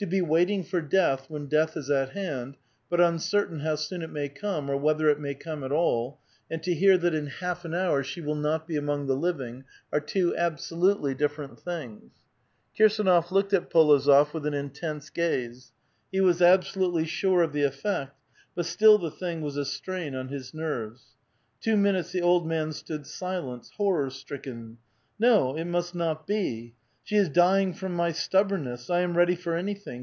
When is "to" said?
0.00-0.06, 6.62-6.72